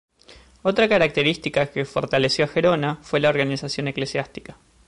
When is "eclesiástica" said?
3.87-4.57